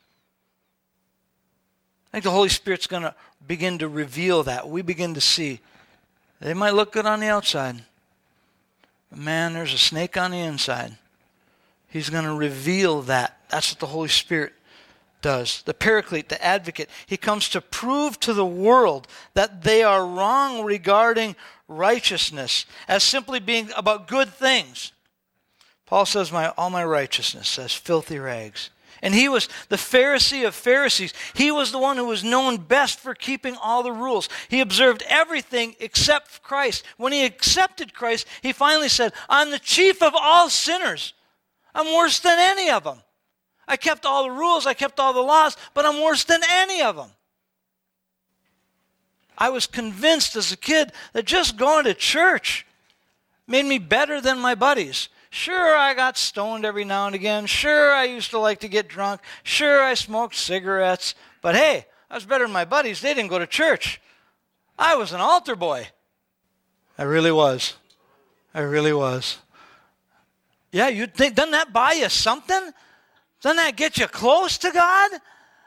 [2.08, 3.14] I think the Holy Spirit's going to
[3.46, 4.70] begin to reveal that.
[4.70, 5.60] We begin to see
[6.40, 7.84] They might look good on the outside.
[9.10, 10.98] But man, there's a snake on the inside.
[11.88, 13.40] He's going to reveal that.
[13.50, 14.54] That's what the Holy Spirit
[15.22, 15.64] does.
[15.64, 20.64] The paraclete, the advocate, he comes to prove to the world that they are wrong
[20.64, 21.36] regarding
[21.68, 24.92] righteousness as simply being about good things.
[25.86, 28.70] Paul says, my, All my righteousness says filthy rags.
[29.02, 31.14] And he was the Pharisee of Pharisees.
[31.36, 34.30] He was the one who was known best for keeping all the rules.
[34.50, 36.84] He observed everything except Christ.
[36.98, 41.14] When he accepted Christ, he finally said, I'm the chief of all sinners.
[41.76, 43.02] I'm worse than any of them.
[43.68, 46.82] I kept all the rules, I kept all the laws, but I'm worse than any
[46.82, 47.12] of them.
[49.38, 52.66] I was convinced as a kid that just going to church
[53.46, 55.10] made me better than my buddies.
[55.38, 57.46] Sure, I got stoned every now and again.
[57.46, 59.22] Sure, I used to like to get drunk.
[59.44, 61.14] Sure, I smoked cigarettes.
[61.44, 63.02] But hey, I was better than my buddies.
[63.02, 64.02] They didn't go to church.
[64.80, 65.90] I was an altar boy.
[66.98, 67.76] I really was.
[68.52, 69.38] I really was.
[70.72, 72.72] Yeah, you'd think, doesn't that buy you something?
[73.40, 75.12] Doesn't that get you close to God?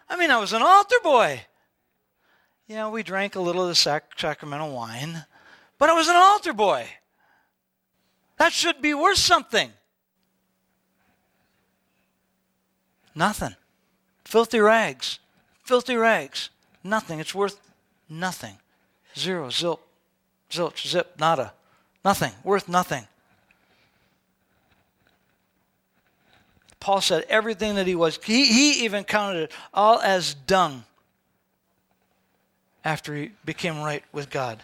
[0.09, 1.43] I mean, I was an altar boy.
[2.67, 5.27] Yeah, we drank a little of the sac- sacramental wine,
[5.79, 6.89] but I was an altar boy.
[8.41, 9.71] That should be worth something.
[13.15, 13.55] Nothing.
[14.25, 15.19] Filthy rags.
[15.63, 16.49] Filthy rags.
[16.83, 17.21] Nothing.
[17.21, 17.61] It's worth
[18.09, 18.57] nothing.
[19.15, 19.81] Zero, zilch,
[20.51, 21.53] zilch, zip, nada.
[22.03, 22.33] Nothing.
[22.43, 23.07] Worth nothing.
[26.81, 30.85] Paul said everything that he was, he, he even counted it all as dung
[32.87, 34.63] after he became right with God.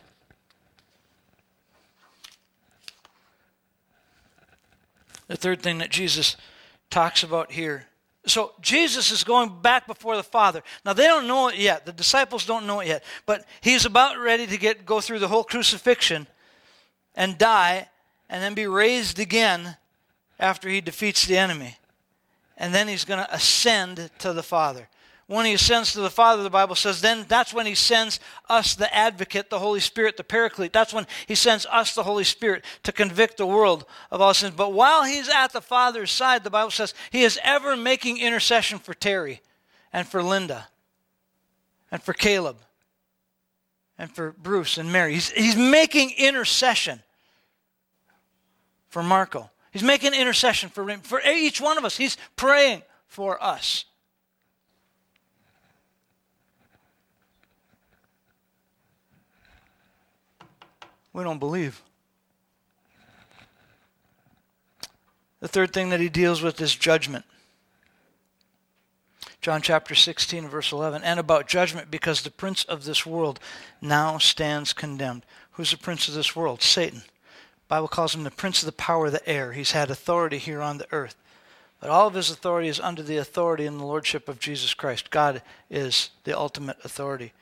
[5.28, 6.36] The third thing that Jesus
[6.90, 7.86] talks about here.
[8.26, 10.62] So Jesus is going back before the Father.
[10.84, 11.86] Now they don't know it yet.
[11.86, 13.04] The disciples don't know it yet.
[13.24, 16.26] But he's about ready to get go through the whole crucifixion
[17.14, 17.88] and die
[18.28, 19.76] and then be raised again
[20.38, 21.76] after he defeats the enemy
[22.56, 24.88] and then he's going to ascend to the Father.
[25.28, 28.76] When he ascends to the Father, the Bible says, then that's when he sends us
[28.76, 30.72] the advocate, the Holy Spirit, the paraclete.
[30.72, 34.54] That's when he sends us the Holy Spirit to convict the world of all sins.
[34.56, 38.78] But while he's at the Father's side, the Bible says he is ever making intercession
[38.78, 39.40] for Terry
[39.92, 40.68] and for Linda
[41.90, 42.58] and for Caleb
[43.98, 45.14] and for Bruce and Mary.
[45.14, 47.02] He's, he's making intercession
[48.88, 49.50] for Marco.
[49.72, 51.96] He's making intercession for, for each one of us.
[51.96, 53.86] He's praying for us.
[61.16, 61.80] We don't believe.
[65.40, 67.24] The third thing that he deals with is judgment.
[69.40, 71.02] John chapter 16, verse 11.
[71.02, 73.40] And about judgment, because the prince of this world
[73.80, 75.24] now stands condemned.
[75.52, 76.60] Who's the prince of this world?
[76.60, 77.00] Satan.
[77.66, 79.54] Bible calls him the prince of the power of the air.
[79.54, 81.16] He's had authority here on the earth.
[81.80, 85.10] But all of his authority is under the authority and the lordship of Jesus Christ.
[85.10, 87.32] God is the ultimate authority.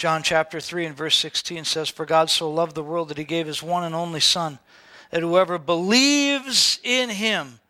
[0.00, 3.24] John chapter 3 and verse 16 says, For God so loved the world that he
[3.24, 4.58] gave his one and only Son,
[5.10, 7.60] that whoever believes in him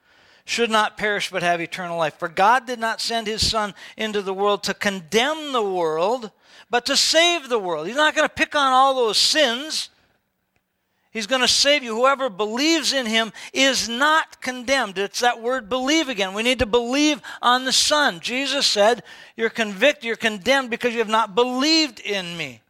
[0.44, 2.20] should not perish but have eternal life.
[2.20, 6.30] For God did not send his Son into the world to condemn the world,
[6.70, 7.88] but to save the world.
[7.88, 9.90] He's not going to pick on all those sins.
[11.12, 11.96] He's going to save you.
[11.96, 14.96] Whoever believes in him is not condemned.
[14.96, 16.34] It's that word believe again.
[16.34, 18.20] We need to believe on the Son.
[18.20, 19.02] Jesus said,
[19.36, 22.60] You're convicted, you're condemned because you have not believed in me.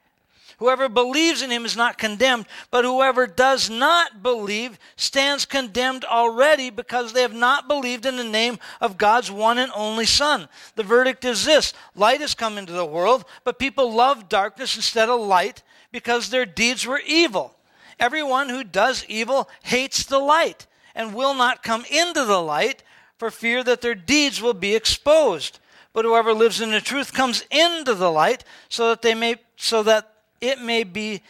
[0.60, 6.68] Whoever believes in him is not condemned, but whoever does not believe stands condemned already
[6.68, 10.48] because they have not believed in the name of God's one and only Son.
[10.76, 15.08] The verdict is this light has come into the world, but people love darkness instead
[15.08, 17.54] of light because their deeds were evil.
[18.00, 22.82] Everyone who does evil hates the light and will not come into the light
[23.18, 25.60] for fear that their deeds will be exposed.
[25.92, 29.82] But whoever lives in the truth comes into the light so that they may so
[29.82, 31.22] that it may be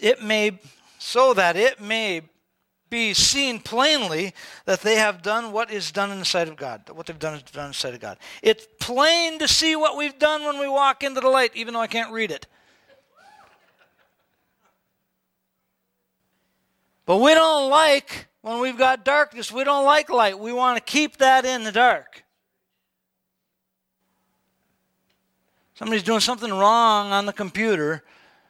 [0.00, 0.58] it may
[0.98, 2.22] so that it may
[2.90, 4.34] be seen plainly
[4.66, 6.88] that they have done what is done in the sight of God.
[6.90, 8.18] What they've done is done in the sight of God.
[8.42, 11.80] It's plain to see what we've done when we walk into the light, even though
[11.80, 12.46] I can't read it.
[17.06, 20.38] But we don't like when we've got darkness, we don't like light.
[20.38, 22.24] We want to keep that in the dark.
[25.74, 28.04] Somebody's doing something wrong on the computer.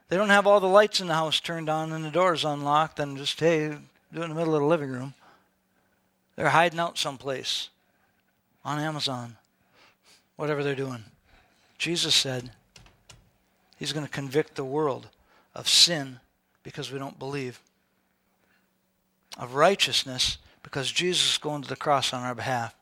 [0.09, 2.99] They don't have all the lights in the house turned on and the doors unlocked
[3.01, 3.69] and just, hey,
[4.13, 5.15] do it in the middle of the living room.
[6.37, 7.69] They're hiding out someplace
[8.65, 9.37] on Amazon,
[10.37, 11.05] whatever they're doing.
[11.79, 12.51] Jesus said
[13.79, 15.09] he's going to convict the world
[15.55, 16.19] of sin
[16.63, 17.61] because we don't believe.
[19.37, 22.74] Of righteousness because Jesus is going to the cross on our behalf.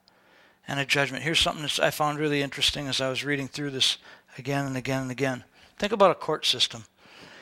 [0.67, 1.23] And a judgment.
[1.23, 3.97] Here's something that I found really interesting as I was reading through this
[4.37, 5.43] again and again and again.
[5.77, 6.85] Think about a court system.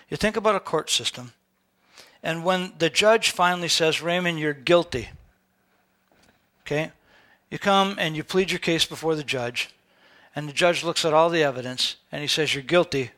[0.09, 1.32] You think about a court system,
[2.24, 5.09] and when the judge finally says, Raymond, you're guilty,
[6.62, 6.91] okay?
[7.49, 9.70] You come and you plead your case before the judge,
[10.36, 13.12] and the judge looks at all the evidence, and he says, You're guilty.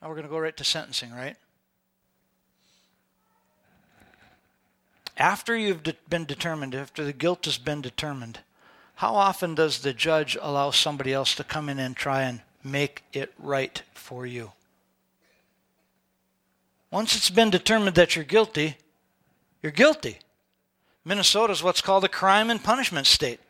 [0.00, 1.36] Now we're going to go right to sentencing, right?
[5.16, 8.40] After you've de- been determined, after the guilt has been determined,
[8.96, 13.04] how often does the judge allow somebody else to come in and try and make
[13.12, 14.52] it right for you?
[16.90, 18.76] Once it's been determined that you're guilty,
[19.62, 20.18] you're guilty.
[21.04, 23.40] Minnesota is what's called a crime and punishment state.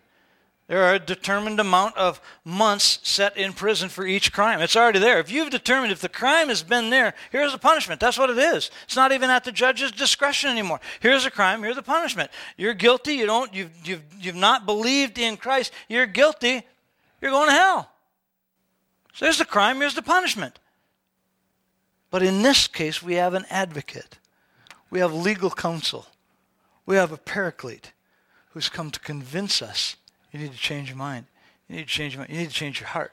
[0.69, 4.61] There are a determined amount of months set in prison for each crime.
[4.61, 5.21] It's already there.
[5.21, 8.01] If you've determined if the crime has been there, here's the punishment.
[8.01, 8.73] That's what it is.
[8.85, 10.81] It's not even at the judge's discretion anymore.
[10.99, 12.33] Here's a crime, here's the punishment.
[12.57, 16.63] You're guilty, you don't you've you've you've not believed in Christ, you're guilty,
[17.21, 17.91] you're going to hell.
[19.15, 20.59] So there's the crime, here's the punishment.
[22.11, 24.19] But in this case, we have an advocate.
[24.91, 26.07] We have legal counsel.
[26.87, 27.93] We have a paraclete
[28.51, 29.97] who's come to convince us
[30.37, 31.27] you need to change your mind.
[31.69, 32.33] You need to change your mind.
[32.33, 33.13] You need to change your heart.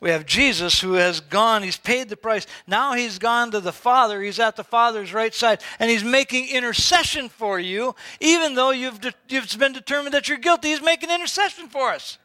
[0.00, 2.46] We have Jesus who has gone, he's paid the price.
[2.68, 4.22] Now he's gone to the Father.
[4.22, 9.00] He's at the Father's right side, and he's making intercession for you, even though you've,
[9.00, 10.68] de- you've been determined that you're guilty.
[10.68, 12.18] He's making intercession for us.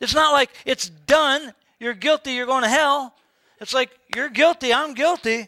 [0.00, 3.14] It's not like it's done, you're guilty, you're going to hell.
[3.60, 5.46] It's like, you're guilty, I'm guilty.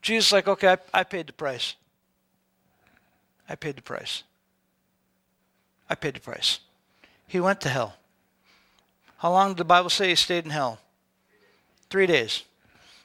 [0.00, 1.74] Jesus like, okay, I, I paid the price.
[3.46, 4.22] I paid the price.
[5.88, 6.60] I paid the price.
[7.26, 7.96] He went to hell.
[9.18, 10.78] How long did the Bible say he stayed in hell?
[11.90, 12.44] Three days.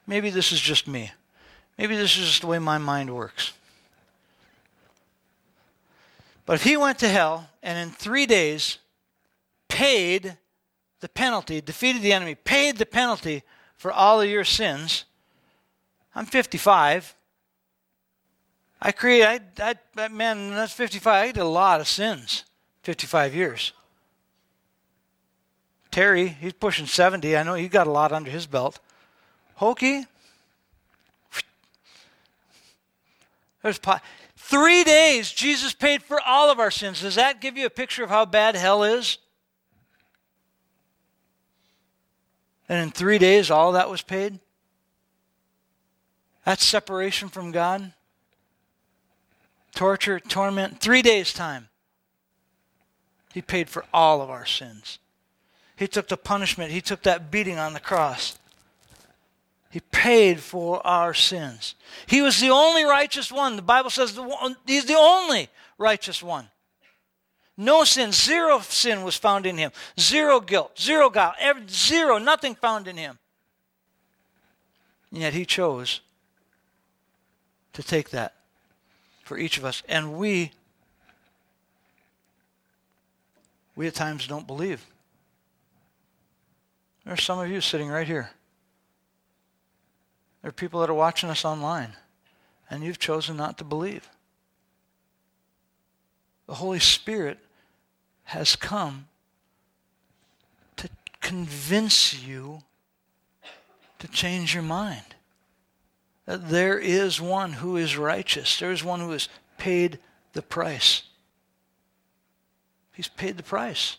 [0.07, 1.11] Maybe this is just me.
[1.77, 3.53] Maybe this is just the way my mind works.
[6.45, 8.77] But if he went to hell and in three days
[9.67, 10.37] paid
[10.99, 13.43] the penalty, defeated the enemy, paid the penalty
[13.77, 15.05] for all of your sins,
[16.13, 17.15] I'm 55.
[18.81, 21.07] I create, I, I, man, that's 55.
[21.07, 22.43] I did a lot of sins.
[22.83, 23.73] 55 years.
[25.91, 27.35] Terry, he's pushing 70.
[27.35, 28.79] I know he got a lot under his belt.
[29.55, 30.05] Hokey,
[33.61, 34.01] there's pot.
[34.35, 37.01] Three days, Jesus paid for all of our sins.
[37.01, 39.17] Does that give you a picture of how bad hell is?
[42.67, 44.39] And in three days, all that was paid?
[46.45, 47.93] That's separation from God.
[49.75, 51.69] Torture, torment, three days' time.
[53.33, 54.99] He paid for all of our sins.
[55.75, 58.37] He took the punishment, He took that beating on the cross.
[59.71, 61.75] He paid for our sins.
[62.05, 63.55] He was the only righteous one.
[63.55, 66.49] The Bible says the, He's the only righteous one.
[67.55, 69.71] No sin, zero sin was found in him.
[69.99, 71.35] Zero guilt, zero guilt,
[71.69, 73.19] zero, nothing found in him.
[75.11, 76.01] And yet he chose
[77.73, 78.35] to take that
[79.23, 79.83] for each of us.
[79.87, 80.51] And we
[83.81, 84.85] we at times don't believe.
[87.03, 88.29] There are some of you sitting right here.
[90.41, 91.93] There are people that are watching us online,
[92.69, 94.07] and you've chosen not to believe.
[96.45, 97.39] The Holy Spirit
[98.25, 99.07] has come
[100.75, 100.87] to
[101.19, 102.61] convince you
[103.97, 105.15] to change your mind.
[106.27, 109.27] That there is one who is righteous, there is one who has
[109.57, 109.97] paid
[110.33, 111.01] the price.
[112.93, 113.97] He's paid the price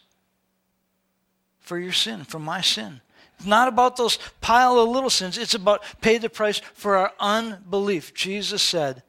[1.60, 3.00] for your sin, for my sin.
[3.38, 5.38] It's not about those pile of little sins.
[5.38, 8.14] It's about pay the price for our unbelief.
[8.14, 9.02] Jesus said,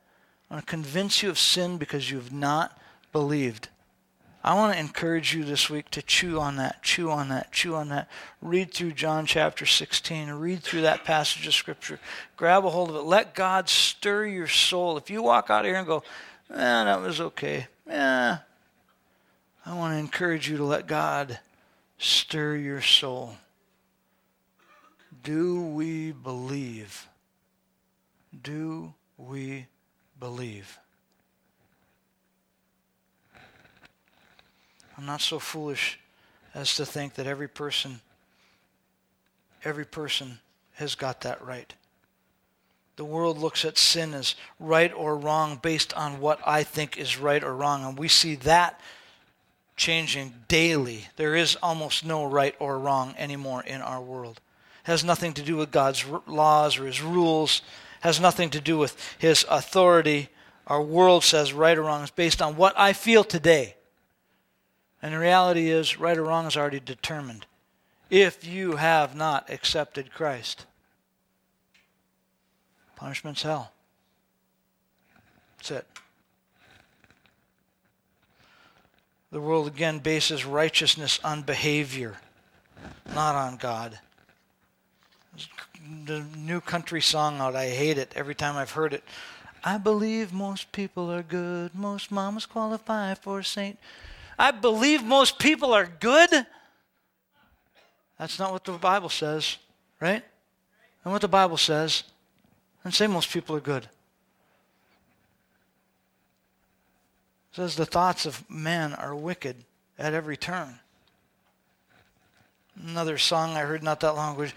[0.49, 2.77] I want to convince you of sin because you have not
[3.11, 3.69] believed.
[4.43, 7.75] I want to encourage you this week to chew on that, chew on that, chew
[7.75, 8.09] on that.
[8.41, 11.97] Read through John chapter 16, read through that passage of Scripture.
[12.35, 13.03] Grab a hold of it.
[13.03, 14.97] Let God stir your soul.
[14.97, 16.03] If you walk out of here and go,
[16.49, 17.67] eh, that was okay.
[17.87, 18.39] Yeah,
[19.65, 21.39] I want to encourage you to let God
[21.97, 23.37] stir your soul.
[25.23, 27.07] Do we believe?
[28.43, 29.67] Do we
[30.19, 30.77] believe?
[34.97, 35.99] I'm not so foolish
[36.53, 38.01] as to think that every person
[39.65, 40.39] every person
[40.73, 41.73] has got that right.
[42.97, 47.17] The world looks at sin as right or wrong based on what I think is
[47.17, 48.79] right or wrong and we see that
[49.75, 51.07] changing daily.
[51.15, 54.39] There is almost no right or wrong anymore in our world.
[54.83, 57.61] has nothing to do with God's laws or his rules,
[58.01, 60.29] has nothing to do with his authority.
[60.67, 63.75] Our world says right or wrong is based on what I feel today.
[65.01, 67.45] And the reality is, right or wrong is already determined.
[68.09, 70.65] If you have not accepted Christ,
[72.95, 73.71] punishment's hell.
[75.57, 75.87] That's it.
[79.33, 82.17] The world again bases righteousness on behavior,
[83.15, 83.97] not on God.
[86.05, 89.03] The new country song out, I hate it every time I've heard it.
[89.63, 91.73] I believe most people are good.
[91.73, 93.79] Most mamas qualify for a saint.
[94.37, 96.29] I believe most people are good.
[98.19, 99.57] That's not what the Bible says,
[99.99, 100.23] right?
[101.03, 102.03] And what the Bible says,
[102.83, 103.89] and say most people are good.
[107.53, 109.55] Says the thoughts of man are wicked
[109.97, 110.79] at every turn.
[112.81, 114.51] Another song I heard not that long ago.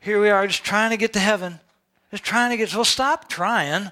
[0.00, 1.58] Here we are, just trying to get to heaven.
[2.10, 2.72] Just trying to get.
[2.72, 3.90] Well, stop trying.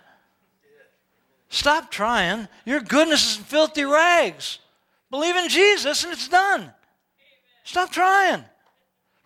[1.48, 2.48] Stop trying.
[2.64, 4.60] Your goodness is in filthy rags.
[5.10, 6.72] Believe in Jesus and it's done.
[7.64, 8.44] Stop trying.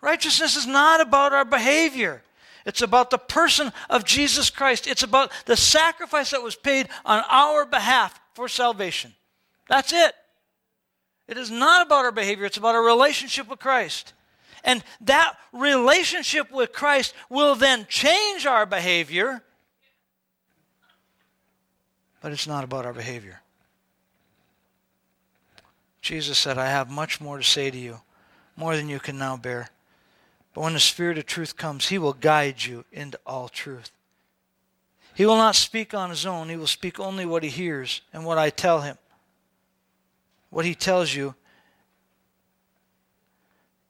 [0.01, 2.23] Righteousness is not about our behavior.
[2.65, 4.87] It's about the person of Jesus Christ.
[4.87, 9.13] It's about the sacrifice that was paid on our behalf for salvation.
[9.67, 10.13] That's it.
[11.27, 14.13] It is not about our behavior, it's about our relationship with Christ.
[14.63, 19.43] And that relationship with Christ will then change our behavior,
[22.21, 23.41] but it's not about our behavior.
[26.01, 28.01] Jesus said, I have much more to say to you,
[28.55, 29.69] more than you can now bear.
[30.53, 33.91] But when the Spirit of truth comes, he will guide you into all truth.
[35.13, 36.49] He will not speak on his own.
[36.49, 38.97] He will speak only what he hears and what I tell him.
[40.49, 41.35] What he tells you,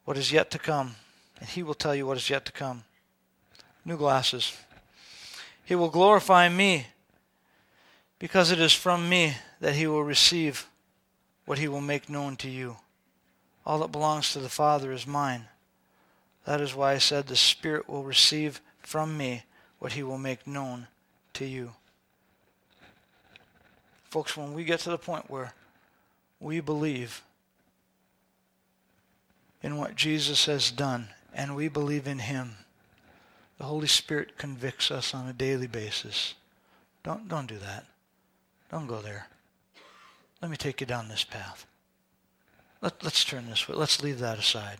[0.05, 0.95] what is yet to come.
[1.39, 2.83] And he will tell you what is yet to come.
[3.85, 4.55] New glasses.
[5.65, 6.87] He will glorify me
[8.19, 10.67] because it is from me that he will receive
[11.45, 12.77] what he will make known to you.
[13.65, 15.47] All that belongs to the Father is mine.
[16.45, 19.43] That is why I said the Spirit will receive from me
[19.79, 20.87] what he will make known
[21.33, 21.73] to you.
[24.09, 25.53] Folks, when we get to the point where
[26.39, 27.21] we believe
[29.63, 32.57] in what Jesus has done and we believe in him,
[33.57, 36.33] the Holy Spirit convicts us on a daily basis.
[37.03, 37.85] Don't, don't do that.
[38.71, 39.27] Don't go there.
[40.41, 41.65] Let me take you down this path.
[42.81, 43.75] Let, let's turn this way.
[43.75, 44.79] Let's leave that aside.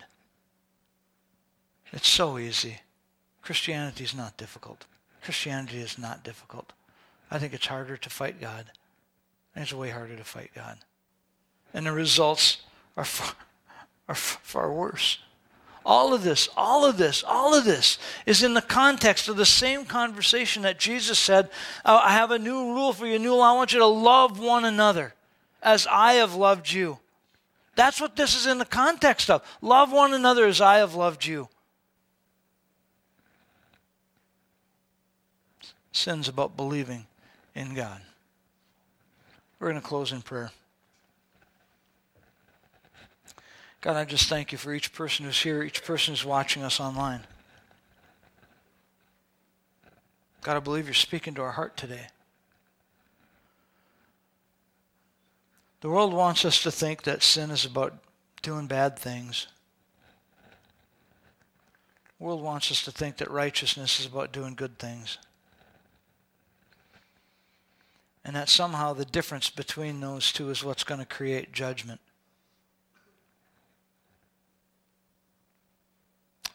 [1.91, 2.79] It's so easy.
[3.41, 4.85] Christianity is not difficult.
[5.23, 6.73] Christianity is not difficult.
[7.29, 8.65] I think it's harder to fight God.
[9.55, 10.77] It's way harder to fight God.
[11.73, 12.57] And the results
[12.95, 13.33] are far,
[14.07, 15.19] are far worse.
[15.83, 19.45] All of this, all of this, all of this is in the context of the
[19.45, 21.49] same conversation that Jesus said,
[21.85, 23.53] oh, I have a new rule for you, new law.
[23.53, 25.15] I want you to love one another
[25.63, 26.99] as I have loved you.
[27.75, 29.43] That's what this is in the context of.
[29.61, 31.49] Love one another as I have loved you.
[35.91, 37.05] Sin's about believing
[37.55, 38.01] in God.
[39.59, 40.51] We're going to close in prayer.
[43.81, 46.79] God, I just thank you for each person who's here, each person who's watching us
[46.79, 47.21] online.
[50.41, 52.07] God, I believe you're speaking to our heart today.
[55.81, 57.95] The world wants us to think that sin is about
[58.43, 59.47] doing bad things.
[62.19, 65.17] The world wants us to think that righteousness is about doing good things.
[68.23, 71.99] And that somehow the difference between those two is what's going to create judgment.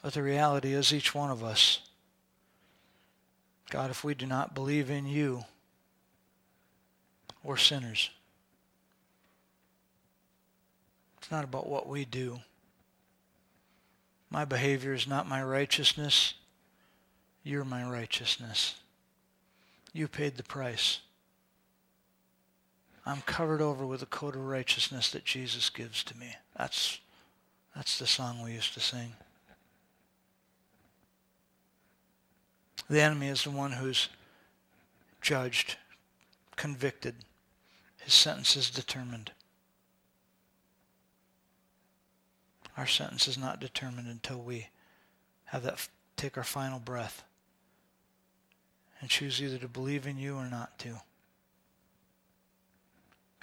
[0.02, 1.80] But the reality is, each one of us,
[3.70, 5.44] God, if we do not believe in you,
[7.42, 8.10] we're sinners.
[11.18, 12.38] It's not about what we do.
[14.30, 16.34] My behavior is not my righteousness.
[17.42, 18.76] You're my righteousness.
[19.92, 21.00] You paid the price.
[23.08, 26.34] I'm covered over with the coat of righteousness that Jesus gives to me.
[26.58, 26.98] That's,
[27.74, 29.12] that's the song we used to sing.
[32.90, 34.08] The enemy is the one who's
[35.20, 35.76] judged,
[36.56, 37.14] convicted.
[37.98, 39.30] His sentence is determined.
[42.76, 44.68] Our sentence is not determined until we
[45.46, 47.22] have that take our final breath
[49.00, 51.00] and choose either to believe in you or not to.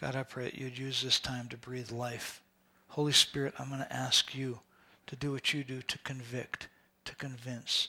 [0.03, 2.41] God, I pray that you'd use this time to breathe life.
[2.89, 4.59] Holy Spirit, I'm going to ask you
[5.07, 6.67] to do what you do to convict,
[7.05, 7.87] to convince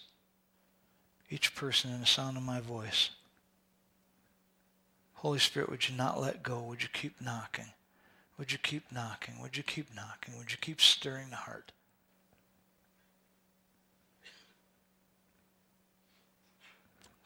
[1.28, 3.10] each person in the sound of my voice.
[5.14, 6.62] Holy Spirit, would you not let go?
[6.62, 7.72] Would you keep knocking?
[8.38, 9.42] Would you keep knocking?
[9.42, 10.38] Would you keep knocking?
[10.38, 11.72] Would you keep stirring the heart?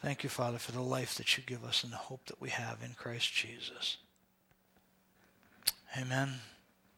[0.01, 2.49] Thank you, Father, for the life that you give us and the hope that we
[2.49, 3.99] have in Christ Jesus.
[5.97, 6.41] Amen.